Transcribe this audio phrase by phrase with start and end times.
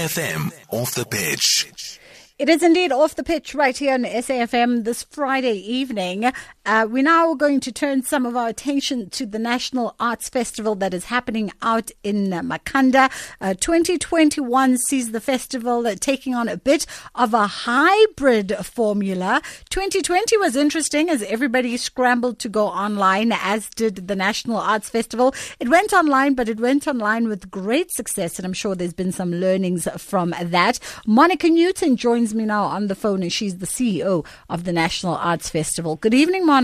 [0.00, 1.70] FM off the pitch.
[2.38, 6.32] It is indeed off the pitch right here on SAFM this Friday evening.
[6.70, 10.76] Uh, we're now going to turn some of our attention to the National Arts Festival
[10.76, 13.10] that is happening out in uh, Makhanda.
[13.40, 16.86] Uh, 2021 sees the festival uh, taking on a bit
[17.16, 19.42] of a hybrid formula.
[19.70, 25.34] 2020 was interesting as everybody scrambled to go online, as did the National Arts Festival.
[25.58, 29.10] It went online, but it went online with great success, and I'm sure there's been
[29.10, 30.78] some learnings from that.
[31.04, 35.16] Monica Newton joins me now on the phone, and she's the CEO of the National
[35.16, 35.96] Arts Festival.
[35.96, 36.59] Good evening, Monica.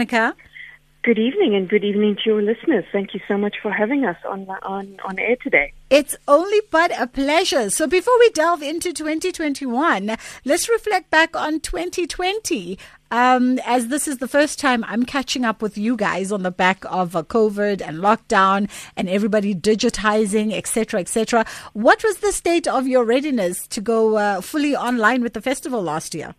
[1.07, 2.85] Good evening, and good evening to your listeners.
[2.91, 5.73] Thank you so much for having us on on on air today.
[5.89, 7.71] It's only but a pleasure.
[7.71, 12.77] So before we delve into 2021, let's reflect back on 2020.
[13.13, 16.51] Um, as this is the first time I'm catching up with you guys on the
[16.51, 21.47] back of a COVID and lockdown and everybody digitizing, etc., etc.
[21.73, 25.81] What was the state of your readiness to go uh, fully online with the festival
[25.81, 26.35] last year?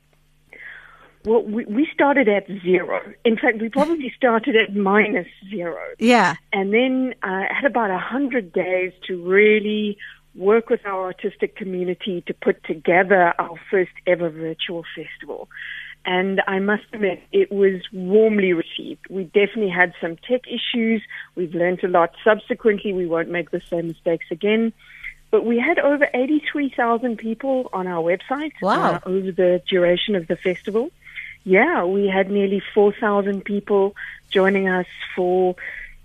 [1.28, 3.02] Well, we, we started at zero.
[3.26, 5.84] In fact, we probably started at minus zero.
[6.00, 6.36] Yeah.
[6.54, 9.98] And then uh, had about a hundred days to really
[10.36, 15.50] work with our artistic community to put together our first ever virtual festival.
[16.06, 19.06] And I must admit, it was warmly received.
[19.10, 21.02] We definitely had some tech issues.
[21.36, 22.14] We've learned a lot.
[22.24, 24.72] Subsequently, we won't make the same mistakes again.
[25.30, 28.94] But we had over 83,000 people on our website wow.
[28.94, 30.90] uh, over the duration of the festival
[31.48, 33.96] yeah, we had nearly 4,000 people
[34.30, 35.56] joining us for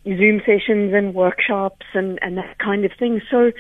[0.04, 3.20] Zoom sessions and workshops and, and that kind of thing.
[3.28, 3.50] So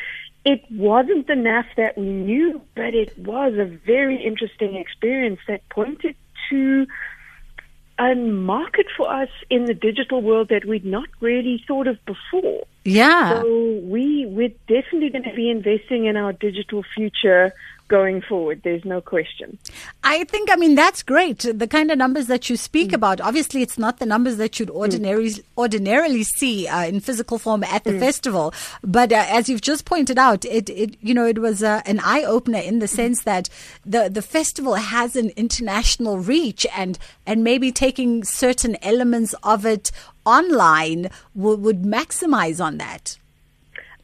[0.44, 5.68] it wasn't the NAF that we knew, but it was a very interesting experience that
[5.70, 6.14] pointed
[6.50, 6.86] to
[7.98, 12.64] a market for us in the digital world that we'd not really thought of before.
[12.84, 13.40] Yeah.
[13.40, 17.52] So we we're definitely going to be investing in our digital future
[17.92, 18.62] going forward.
[18.64, 19.58] There's no question.
[20.02, 21.40] I think, I mean, that's great.
[21.40, 22.94] The kind of numbers that you speak mm.
[22.94, 23.20] about.
[23.20, 25.42] Obviously, it's not the numbers that you'd ordinarily mm.
[25.58, 28.00] ordinarily see uh, in physical form at the mm.
[28.00, 28.54] festival.
[28.82, 32.00] But uh, as you've just pointed out, it, it you know, it was uh, an
[32.00, 33.50] eye opener in the sense that
[33.84, 39.92] the the festival has an international reach, and and maybe taking certain elements of it
[40.24, 43.18] online would, would maximize on that.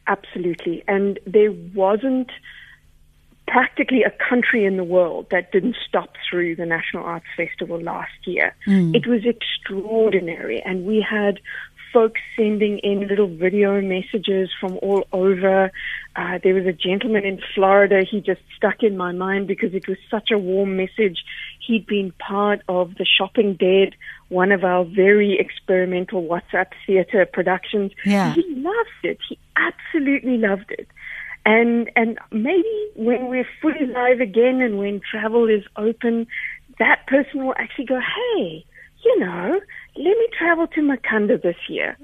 [0.05, 2.29] Absolutely, and there wasn't
[3.49, 8.27] practically a country in the world that didn't stop through the National Arts Festival last
[8.27, 8.55] year.
[8.67, 8.95] Mm.
[8.95, 11.39] It was extraordinary, and we had
[11.91, 15.71] folks sending in little video messages from all over.
[16.15, 18.03] Uh, there was a gentleman in Florida.
[18.09, 21.23] He just stuck in my mind because it was such a warm message.
[21.65, 23.95] He'd been part of the Shopping Dead,
[24.27, 27.93] one of our very experimental WhatsApp theater productions.
[28.05, 28.35] Yeah.
[28.35, 29.17] He loved it.
[29.27, 30.87] He absolutely loved it.
[31.45, 36.27] And and maybe when we're fully live again and when travel is open,
[36.79, 38.65] that person will actually go, hey,
[39.03, 39.59] you know,
[39.95, 41.97] let me travel to Makhanda this year.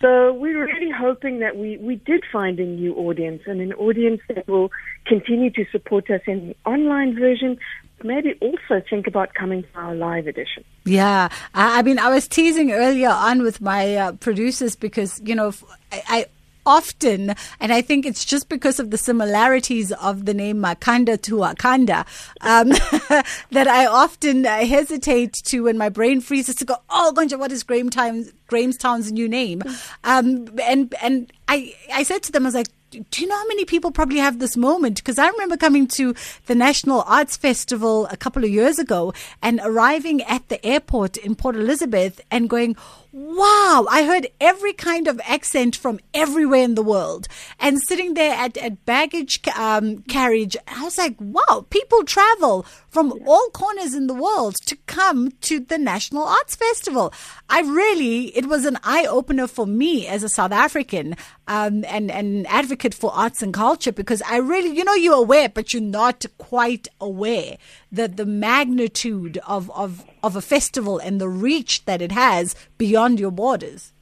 [0.00, 4.22] So we're really hoping that we, we did find a new audience and an audience
[4.28, 4.70] that will
[5.04, 7.58] continue to support us in the online version,
[8.02, 10.64] maybe also think about coming to our live edition.
[10.86, 15.52] Yeah, I mean, I was teasing earlier on with my uh, producers because you know
[15.92, 16.26] I, I
[16.70, 21.34] often, and I think it's just because of the similarities of the name Makhanda to
[21.34, 22.06] Wakanda,
[22.42, 22.68] um,
[23.50, 27.50] that I often uh, hesitate to, when my brain freezes, to go, oh, Gonja, what
[27.50, 29.62] is Grahamstown's, Grahamstown's new name?
[30.04, 33.46] Um, and, and I, I said to them, I was like, do you know how
[33.46, 34.96] many people probably have this moment?
[34.96, 36.14] Because I remember coming to
[36.46, 41.36] the National Arts Festival a couple of years ago and arriving at the airport in
[41.36, 42.76] Port Elizabeth and going,
[43.12, 47.26] wow, I heard every kind of accent from everywhere in the world.
[47.58, 53.12] And sitting there at, at baggage um, carriage, I was like, wow, people travel from
[53.26, 57.12] all corners in the world to come to the National Arts Festival.
[57.48, 61.16] I really, it was an eye opener for me as a South African
[61.48, 65.14] um, and, and an advocate for arts and culture because I really, you know, you're
[65.14, 67.56] aware, but you're not quite aware
[67.92, 73.18] that the magnitude of, of, of a festival and the reach that it has beyond
[73.18, 73.92] your borders.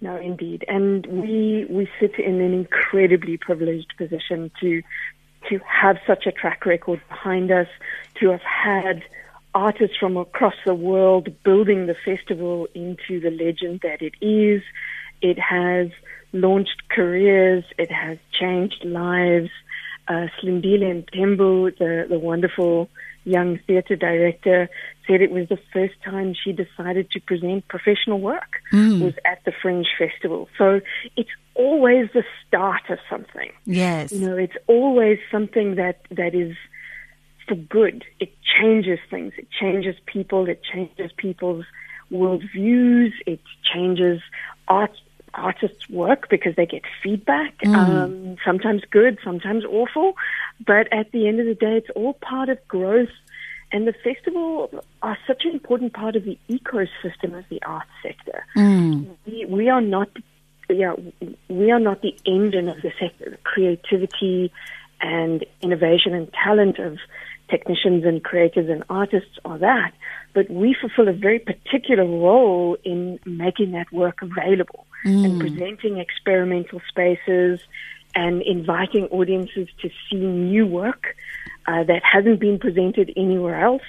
[0.00, 4.82] No, indeed, and we we sit in an incredibly privileged position to
[5.48, 7.68] to have such a track record behind us,
[8.20, 9.02] to have had
[9.54, 14.62] artists from across the world building the festival into the legend that it is.
[15.22, 15.88] It has
[16.32, 17.64] launched careers.
[17.78, 19.50] It has changed lives.
[20.06, 22.88] Uh, Slindile Mthembu, the, the wonderful
[23.24, 24.68] young theatre director,
[25.06, 29.00] said it was the first time she decided to present professional work mm.
[29.02, 30.48] was at the Fringe Festival.
[30.58, 30.80] So
[31.16, 33.50] it's always the start of something.
[33.64, 34.12] Yes.
[34.12, 36.54] You know, it's always something that, that is
[37.48, 38.04] for good.
[38.20, 39.32] It changes things.
[39.36, 40.48] It changes people.
[40.48, 41.64] It changes people's
[42.10, 43.12] worldviews.
[43.26, 43.40] It
[43.72, 44.20] changes
[44.68, 44.92] art
[45.36, 47.74] artists' work because they get feedback, Mm.
[47.74, 50.16] um, sometimes good, sometimes awful.
[50.64, 53.10] But at the end of the day, it's all part of growth.
[53.72, 58.44] And the festival are such an important part of the ecosystem of the arts sector.
[58.56, 59.16] Mm.
[59.26, 60.08] We, we are not,
[60.68, 60.94] yeah,
[61.48, 63.30] we are not the engine of the sector.
[63.30, 64.52] The creativity
[65.00, 66.98] and innovation and talent of
[67.48, 69.92] technicians and creators and artists are that.
[70.34, 76.80] But we fulfill a very particular role in making that work available and presenting experimental
[76.88, 77.60] spaces
[78.14, 81.16] and inviting audiences to see new work
[81.66, 83.82] uh, that hasn't been presented anywhere else,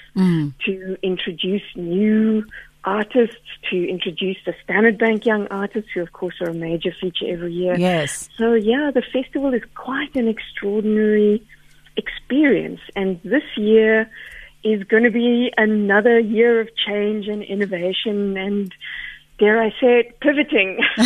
[0.66, 2.44] to introduce new
[2.84, 3.38] artists,
[3.70, 7.54] to introduce the Standard Bank Young Artists, who of course are a major feature every
[7.54, 7.76] year.
[7.78, 8.30] Yes.
[8.38, 11.46] So yeah, the festival is quite an extraordinary
[11.98, 14.10] experience, and this year
[14.64, 18.74] is going to be another year of change and innovation and.
[19.38, 20.80] Dare I say it, pivoting.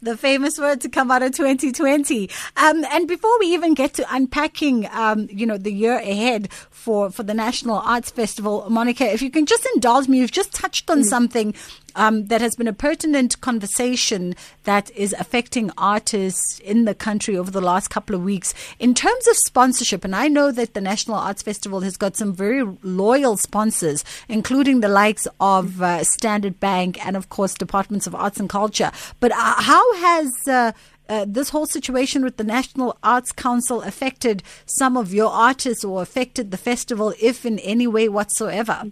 [0.00, 2.30] the famous word to come out of 2020.
[2.56, 7.10] Um, and before we even get to unpacking, um, you know, the year ahead for,
[7.10, 10.88] for the National Arts Festival, Monica, if you can just indulge me, you've just touched
[10.88, 11.54] on something
[11.96, 17.50] um, that has been a pertinent conversation that is affecting artists in the country over
[17.50, 18.54] the last couple of weeks.
[18.78, 22.32] In terms of sponsorship, and I know that the National Arts Festival has got some
[22.32, 28.14] very loyal sponsors, including the likes of uh, Standard Bank and, of course, Departments of
[28.14, 28.92] Arts and Culture.
[29.18, 30.72] But uh, how has uh,
[31.08, 36.02] uh, this whole situation with the National Arts Council affected some of your artists or
[36.02, 38.90] affected the festival, if in any way whatsoever?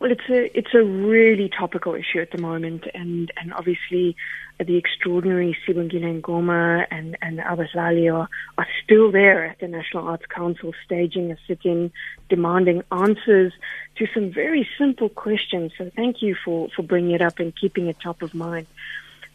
[0.00, 4.14] Well, it's a it's a really topical issue at the moment, and and obviously
[4.60, 8.28] uh, the extraordinary Sibongile Ngoma and and Albert Lali are,
[8.58, 11.90] are still there at the National Arts Council, staging a sit-in,
[12.28, 13.52] demanding answers
[13.96, 15.72] to some very simple questions.
[15.76, 18.68] So thank you for for bringing it up and keeping it top of mind.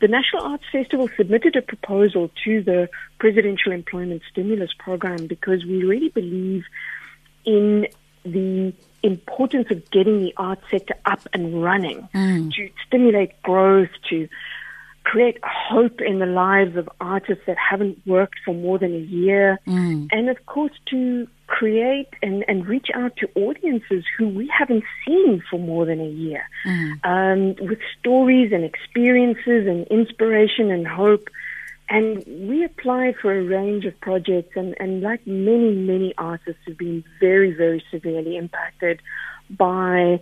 [0.03, 2.89] The National Arts Festival submitted a proposal to the
[3.19, 6.65] Presidential Employment Stimulus Program because we really believe
[7.45, 7.87] in
[8.25, 12.51] the importance of getting the art sector up and running mm.
[12.51, 14.27] to stimulate growth, to
[15.05, 19.57] create hope in the lives of artists that haven't worked for more than a year,
[19.65, 20.09] mm.
[20.11, 21.29] and of course to
[21.63, 26.09] create and, and reach out to audiences who we haven't seen for more than a
[26.09, 26.43] year
[27.05, 31.29] um, with stories and experiences and inspiration and hope.
[31.87, 36.77] And we apply for a range of projects, and, and like many, many artists have
[36.77, 39.01] been very, very severely impacted
[39.49, 40.19] by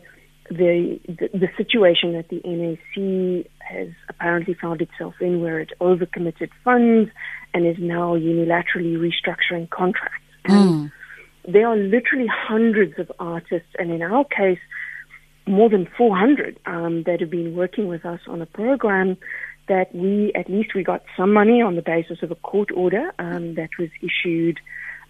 [0.47, 6.49] the, the, the situation that the NAC has apparently found itself in, where it overcommitted
[6.63, 7.09] funds
[7.55, 10.17] and is now unilaterally restructuring contracts.
[10.45, 10.91] And
[11.47, 14.59] there are literally hundreds of artists, and in our case,
[15.47, 19.17] more than 400 um, that have been working with us on a program
[19.67, 23.11] that we, at least we got some money on the basis of a court order
[23.19, 24.59] um, that was issued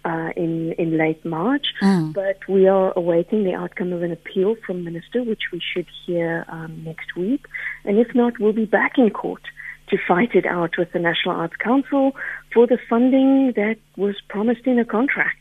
[0.04, 1.66] uh, in, in late March.
[2.12, 6.44] But we are awaiting the outcome of an appeal from Minister, which we should hear
[6.48, 7.46] um, next week.
[7.84, 9.42] And if not, we'll be back in court
[9.88, 12.12] to fight it out with the National Arts Council
[12.52, 15.36] for the funding that was promised in a contract.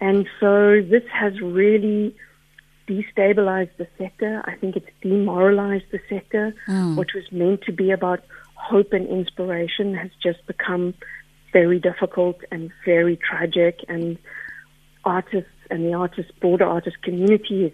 [0.00, 2.14] And so this has really
[2.86, 4.42] destabilized the sector.
[4.46, 6.54] I think it's demoralized the sector.
[6.66, 6.96] Mm.
[6.96, 8.22] What was meant to be about
[8.54, 10.94] hope and inspiration has just become
[11.52, 13.84] very difficult and very tragic.
[13.88, 14.18] And
[15.04, 17.72] artists and the artist, broader artist community is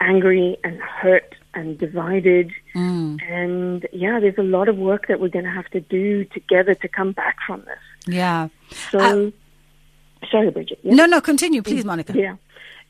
[0.00, 2.52] angry and hurt and divided.
[2.74, 3.18] Mm.
[3.30, 6.74] And yeah, there's a lot of work that we're going to have to do together
[6.74, 7.78] to come back from this.
[8.06, 8.48] Yeah.
[8.90, 9.32] So,
[10.30, 10.80] sorry, Bridget.
[10.82, 10.94] Yeah?
[10.94, 12.12] No, no, continue, please, Monica.
[12.16, 12.36] Yeah.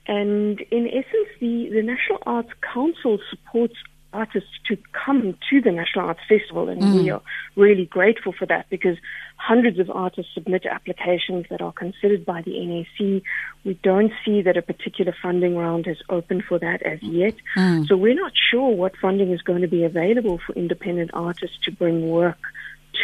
[0.07, 3.75] And in essence, the, the National Arts Council supports
[4.13, 7.15] artists to come to the National Arts Festival, and we mm.
[7.15, 7.23] are
[7.57, 8.97] really grateful for that because
[9.37, 13.23] hundreds of artists submit applications that are considered by the NAC.
[13.65, 17.35] We don't see that a particular funding round has opened for that as yet.
[17.57, 17.87] Mm.
[17.87, 21.73] So we're not sure what funding is going to be available for independent artists to
[21.73, 22.39] bring work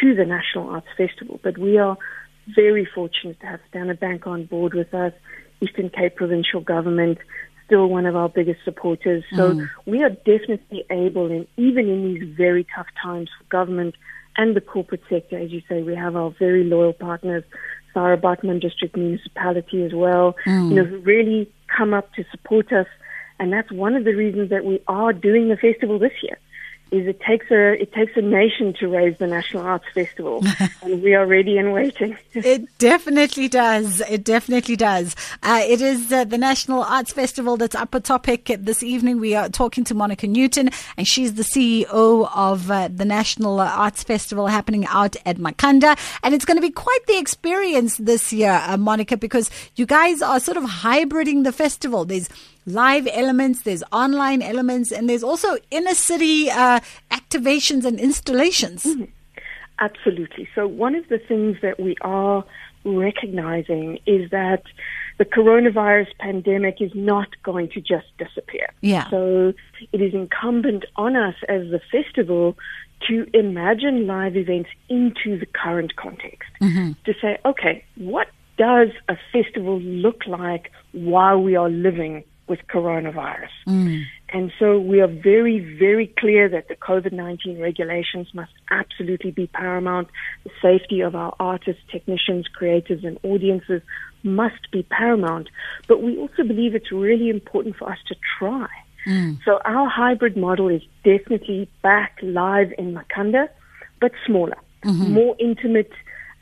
[0.01, 1.41] to the National Arts Festival.
[1.43, 1.97] But we are
[2.55, 5.13] very fortunate to have Standard Bank on board with us,
[5.61, 7.19] Eastern Cape Provincial Government,
[7.67, 9.25] still one of our biggest supporters.
[9.35, 9.69] So mm.
[9.87, 13.97] we are definitely able, and even in these very tough times for government
[14.37, 17.43] and the corporate sector, as you say, we have our very loyal partners,
[17.93, 20.71] Sarah Baartman District Municipality as well, mm.
[20.71, 22.87] you know, who really come up to support us.
[23.39, 26.39] And that's one of the reasons that we are doing the festival this year
[26.93, 30.45] is it takes a it takes a nation to raise the National Arts Festival,
[30.83, 32.17] and we are ready and waiting.
[32.33, 34.01] it definitely does.
[34.09, 35.17] It definitely does.
[35.43, 39.19] Uh, it is uh, the National Arts Festival that's up a topic this evening.
[39.19, 44.05] We are talking to Monica Newton, and she's the CEO of uh, the National Arts
[44.05, 48.63] Festival happening out at Makhanda, and it's going to be quite the experience this year,
[48.65, 52.05] uh, Monica, because you guys are sort of hybriding the festival.
[52.05, 52.29] There's
[52.67, 56.81] live elements, there's online elements, and there's also inner city uh,
[57.11, 58.85] activations and installations.
[58.85, 59.05] Mm-hmm.
[59.79, 60.49] Absolutely.
[60.55, 62.45] So, one of the things that we are
[62.85, 64.63] recognizing is that
[65.19, 68.69] the coronavirus pandemic is not going to just disappear.
[68.81, 69.09] Yeah.
[69.11, 69.53] So,
[69.93, 72.57] it is incumbent on us as the festival
[73.09, 76.49] to imagine live events into the current context.
[76.63, 76.93] Mm-hmm.
[77.05, 83.51] To say, okay, what does a festival look like while we are living with coronavirus.
[83.67, 84.05] Mm.
[84.29, 89.47] And so we are very, very clear that the COVID 19 regulations must absolutely be
[89.49, 90.09] paramount.
[90.45, 93.83] The safety of our artists, technicians, creators, and audiences
[94.23, 95.49] must be paramount.
[95.89, 98.69] But we also believe it's really important for us to try.
[99.07, 99.39] Mm.
[99.45, 103.49] So our hybrid model is definitely back live in Makhanda,
[104.01, 105.13] but smaller, mm-hmm.
[105.13, 105.93] more intimate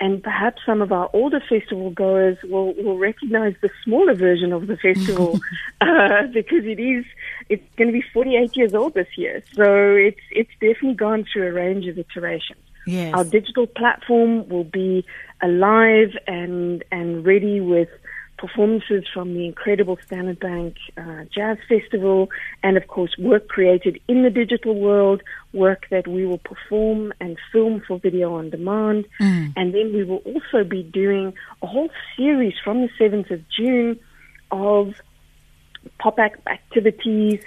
[0.01, 4.67] and perhaps some of our older festival goers will, will recognize the smaller version of
[4.67, 5.39] the festival
[5.81, 7.05] uh, because it is
[7.49, 9.43] it's going to be 48 years old this year.
[9.55, 12.61] So it's it's definitely gone through a range of iterations.
[12.87, 13.15] Yes.
[13.15, 15.05] Our digital platform will be
[15.43, 17.89] alive and and ready with
[18.39, 22.31] performances from the incredible Standard Bank uh, Jazz Festival,
[22.63, 25.23] and of course, work created in the digital world,
[25.53, 29.07] work that we will perform and film for video on demand.
[29.21, 29.53] Mm.
[29.57, 33.99] And then we will also be doing a whole series from the 7th of June
[34.51, 34.95] of
[35.99, 37.41] pop up activities,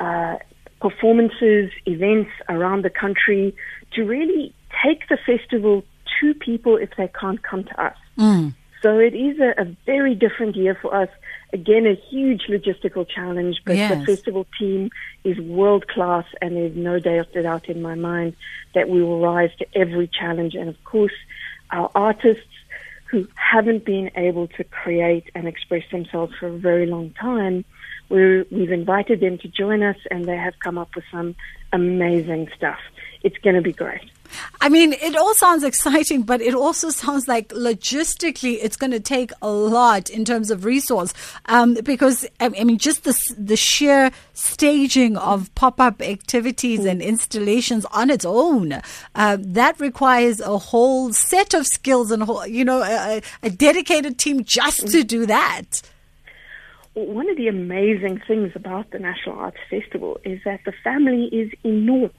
[0.00, 0.36] uh,
[0.80, 3.54] performances, events around the country
[3.92, 5.84] to really take the festival
[6.20, 7.96] to people if they can't come to us.
[8.18, 8.54] Mm.
[8.84, 11.08] So it is a, a, very different year for us.
[11.54, 13.98] Again, a huge logistical challenge, but yes.
[13.98, 14.90] the festival team
[15.24, 18.36] is world class, and there's no doubt in my mind
[18.74, 20.54] that we will rise to every challenge.
[20.54, 21.14] And of course,
[21.70, 22.42] our artists
[23.06, 27.64] who haven't been able to create and express themselves for a very long time,
[28.10, 31.36] we we've invited them to join us, and they have come up with some
[31.74, 32.78] amazing stuff.
[33.22, 34.10] It's going to be great.
[34.60, 39.00] I mean, it all sounds exciting, but it also sounds like logistically it's going to
[39.00, 41.14] take a lot in terms of resource.
[41.46, 47.84] Um, because, I mean, just the, the sheer staging of pop up activities and installations
[47.86, 48.80] on its own,
[49.14, 54.18] uh, that requires a whole set of skills and, whole, you know, a, a dedicated
[54.18, 55.82] team just to do that.
[56.94, 61.50] One of the amazing things about the National Arts Festival is that the family is
[61.64, 62.12] enormous.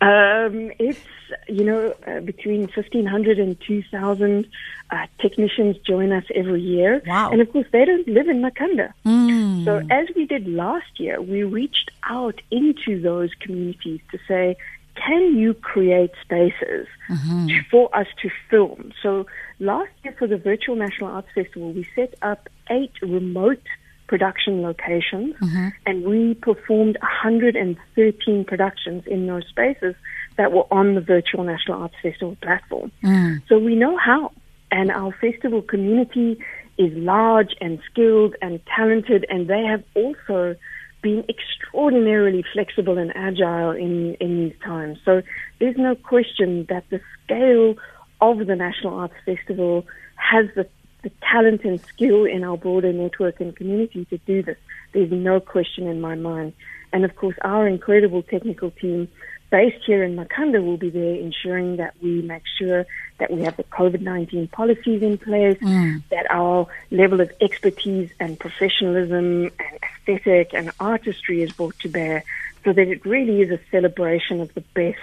[0.00, 1.00] Um, it's,
[1.48, 4.46] you know, uh, between 1,500 and 2,000
[4.90, 7.02] uh, technicians join us every year.
[7.06, 7.30] Wow.
[7.30, 8.92] And of course, they don't live in Makhanda.
[9.04, 9.64] Mm.
[9.64, 14.56] So, as we did last year, we reached out into those communities to say,
[14.94, 17.48] can you create spaces mm-hmm.
[17.70, 18.92] for us to film?
[19.02, 19.26] So,
[19.60, 23.62] last year for the Virtual National Arts Festival, we set up eight remote
[24.08, 25.68] production locations, mm-hmm.
[25.86, 29.94] and we performed 113 productions in those spaces
[30.36, 32.90] that were on the virtual National Arts Festival platform.
[33.04, 33.42] Mm.
[33.48, 34.32] So we know how,
[34.70, 36.38] and our festival community
[36.78, 40.56] is large and skilled and talented, and they have also
[41.02, 44.98] been extraordinarily flexible and agile in, in these times.
[45.04, 45.22] So
[45.60, 47.76] there's no question that the scale
[48.20, 49.86] of the National Arts Festival
[50.16, 50.66] has the
[51.02, 54.56] the talent and skill in our broader network and community to do this.
[54.92, 56.54] There's no question in my mind.
[56.92, 59.08] And of course, our incredible technical team
[59.50, 62.86] based here in Makhanda will be there ensuring that we make sure
[63.18, 66.02] that we have the COVID-19 policies in place, mm.
[66.10, 72.24] that our level of expertise and professionalism and aesthetic and artistry is brought to bear
[72.64, 74.98] so that it really is a celebration of the best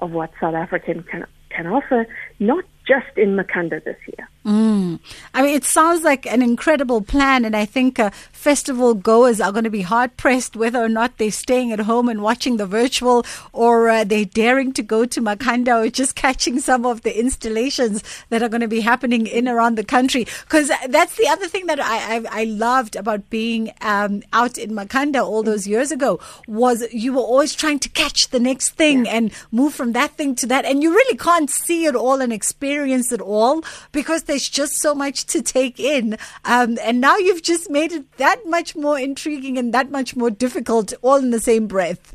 [0.00, 2.06] of what South African can, can offer,
[2.40, 4.28] not just in Makhanda this year.
[4.44, 5.00] Mm.
[5.32, 9.50] I mean, it sounds like an incredible plan, and I think uh, festival goers are
[9.50, 12.66] going to be hard pressed whether or not they're staying at home and watching the
[12.66, 13.24] virtual,
[13.54, 18.02] or uh, they're daring to go to Makhanda or just catching some of the installations
[18.28, 20.26] that are going to be happening in around the country.
[20.42, 24.72] Because that's the other thing that I, I, I loved about being um, out in
[24.72, 29.06] Makhanda all those years ago was you were always trying to catch the next thing
[29.06, 29.12] yeah.
[29.12, 32.32] and move from that thing to that, and you really can't see it all and
[32.32, 32.73] experience
[33.12, 33.62] it all
[33.92, 36.16] because there's just so much to take in.
[36.44, 40.30] Um, and now you've just made it that much more intriguing and that much more
[40.30, 42.13] difficult all in the same breath.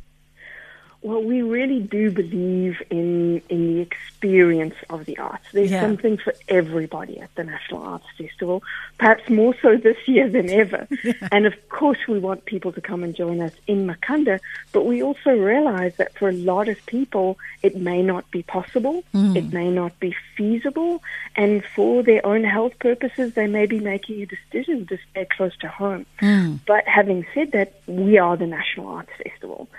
[1.01, 5.45] Well, we really do believe in in the experience of the arts.
[5.53, 5.81] There's Yeah.
[5.81, 8.61] something for everybody at the National Arts Festival,
[8.97, 10.87] perhaps more so this year than ever.
[11.31, 14.39] And of course, we want people to come and join us in Makhanda,
[14.73, 19.03] but we also realize that for a lot of people, it may not be possible,
[19.13, 19.35] mm.
[19.37, 21.01] it may not be feasible,
[21.35, 25.55] and for their own health purposes, they may be making a decision to stay close
[25.59, 26.05] to home.
[26.21, 26.59] Mm.
[26.65, 29.69] But having said that, we are the National Arts Festival.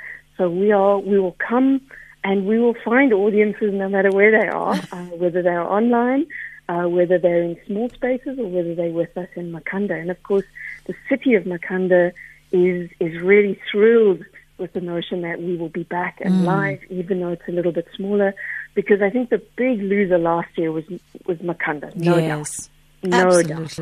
[0.40, 1.82] So we are, we will come
[2.24, 6.26] and we will find audiences no matter where they are, uh, whether they're online,
[6.66, 10.00] uh, whether they're in small spaces or whether they're with us in Makhanda.
[10.00, 10.46] And of course,
[10.86, 12.12] the city of Makhanda
[12.52, 14.24] is, is really thrilled
[14.56, 17.72] with the notion that we will be back and live, even though it's a little
[17.72, 18.34] bit smaller,
[18.74, 20.84] because I think the big loser last year was,
[21.26, 21.94] was Makhanda.
[21.96, 22.70] No yes.
[23.02, 23.10] doubt.
[23.10, 23.78] No doubt.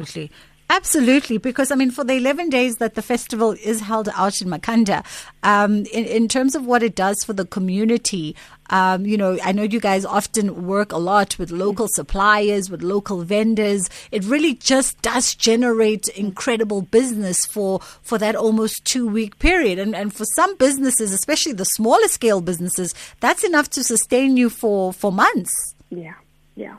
[0.71, 1.39] Absolutely.
[1.39, 5.05] Because I mean, for the 11 days that the festival is held out in Makhanda,
[5.43, 8.37] um, in, in terms of what it does for the community,
[8.71, 12.83] um, you know, I know you guys often work a lot with local suppliers, with
[12.83, 13.89] local vendors.
[14.11, 19.79] It really just does generate incredible business for, for that almost two week period.
[19.79, 24.51] And, and for some businesses, especially the smaller scale businesses, that's enough to sustain you
[24.51, 25.75] for, for months.
[25.89, 26.15] Yeah,
[26.57, 26.77] yeah.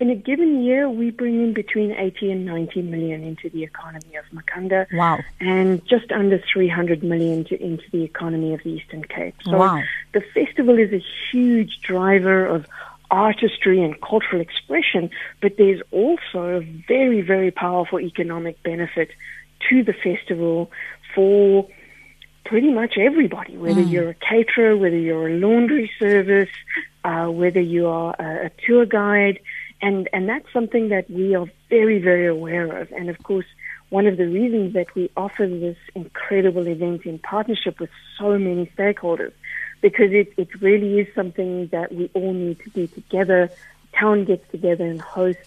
[0.00, 4.14] In a given year, we bring in between 80 and 90 million into the economy
[4.14, 4.86] of Makhanda.
[4.92, 5.18] Wow.
[5.40, 9.34] And just under 300 million to, into the economy of the Eastern Cape.
[9.42, 9.82] So Wow.
[10.12, 12.66] the festival is a huge driver of
[13.10, 19.10] artistry and cultural expression, but there's also a very, very powerful economic benefit
[19.68, 20.70] to the festival
[21.14, 21.66] for
[22.44, 26.48] pretty much everybody, whether you're a caterer, whether you're a laundry service,
[27.04, 29.40] uh, whether you are a, a tour guide,
[29.80, 32.92] and and that's something that we are very very aware of.
[32.92, 33.46] And of course,
[33.90, 38.66] one of the reasons that we offer this incredible event in partnership with so many
[38.76, 39.32] stakeholders,
[39.80, 43.50] because it it really is something that we all need to do together.
[43.98, 45.42] Town gets together and hosts.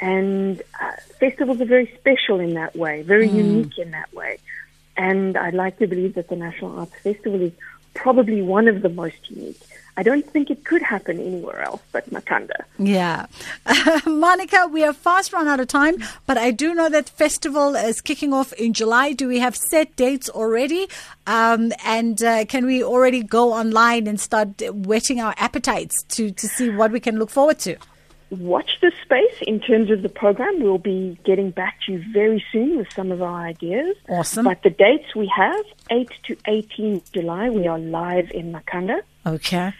[0.00, 4.38] And uh, festivals are very special in that way, very unique in that way.
[4.96, 7.52] And I'd like to believe that the National Arts Festival is
[7.94, 9.60] probably one of the most unique.
[9.96, 12.64] I don't think it could happen anywhere else but Makhanda.
[12.78, 13.26] Yeah.
[14.06, 18.00] Monica, we have fast run out of time, but I do know that festival is
[18.00, 19.12] kicking off in July.
[19.12, 20.88] Do we have set dates already?
[21.26, 26.48] Um, and uh, can we already go online and start whetting our appetites to, to
[26.48, 27.76] see what we can look forward to?
[28.40, 30.62] Watch this space in terms of the program.
[30.62, 33.96] We'll be getting back to you very soon with some of our ideas.
[34.08, 34.44] Awesome.
[34.44, 39.00] But the dates we have, 8 to 18 July, we are live in Makhanda.
[39.26, 39.72] Okay.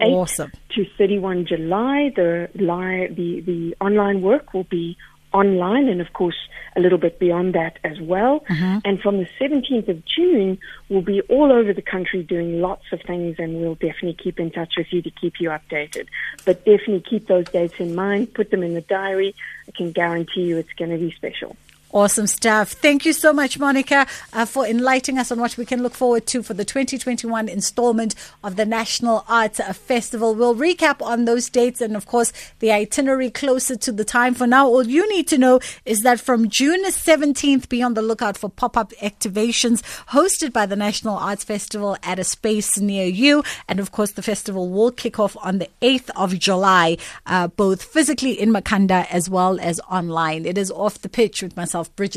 [0.00, 0.52] 8 Awesome.
[0.74, 4.96] to 31 July, the live, the, the online work will be
[5.32, 6.36] online and of course
[6.76, 8.44] a little bit beyond that as well.
[8.48, 8.80] Uh-huh.
[8.84, 13.00] And from the 17th of June, we'll be all over the country doing lots of
[13.02, 16.06] things and we'll definitely keep in touch with you to keep you updated.
[16.44, 19.34] But definitely keep those dates in mind, put them in the diary.
[19.68, 21.56] I can guarantee you it's going to be special.
[21.92, 22.70] Awesome stuff.
[22.70, 26.24] Thank you so much, Monica, uh, for enlightening us on what we can look forward
[26.28, 30.36] to for the 2021 installment of the National Arts Festival.
[30.36, 34.34] We'll recap on those dates and, of course, the itinerary closer to the time.
[34.34, 38.02] For now, all you need to know is that from June 17th, be on the
[38.02, 43.06] lookout for pop up activations hosted by the National Arts Festival at a space near
[43.06, 43.42] you.
[43.66, 47.82] And, of course, the festival will kick off on the 8th of July, uh, both
[47.82, 50.46] physically in Makhanda as well as online.
[50.46, 52.10] It is off the pitch with myself, Bridget.